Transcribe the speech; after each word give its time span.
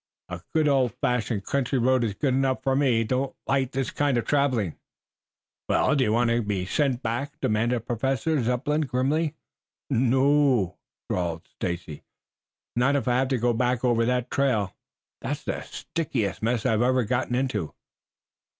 "A 0.29 0.41
good 0.55 0.67
old 0.67 0.95
fashioned 0.99 1.45
country 1.45 1.77
road 1.77 2.03
is 2.03 2.15
good 2.15 2.33
enough 2.33 2.63
for 2.63 2.75
me. 2.75 3.01
I 3.01 3.03
don't 3.03 3.35
like 3.45 3.71
this 3.71 3.91
kind 3.91 4.17
of 4.17 4.25
traveling." 4.25 4.75
"Do 5.69 5.95
you 6.03 6.11
want 6.11 6.31
to 6.31 6.41
be 6.41 6.65
sent 6.65 7.03
back?" 7.03 7.39
demanded 7.39 7.85
Professor 7.85 8.41
Zepplin 8.41 8.81
grimly. 8.87 9.35
"No 9.91 10.23
o 10.23 10.27
o 10.27 10.59
o," 10.59 10.77
drawled 11.07 11.47
Stacy. 11.53 12.01
"Not 12.75 12.95
if 12.95 13.07
I 13.07 13.17
have 13.17 13.27
to 13.27 13.37
go 13.37 13.53
back 13.53 13.85
over 13.85 14.03
that 14.05 14.31
trail. 14.31 14.75
That's 15.21 15.43
the 15.43 15.61
stickiest 15.61 16.41
mess 16.41 16.65
I 16.65 16.73
ever 16.73 17.03
got 17.03 17.29
into." 17.29 17.75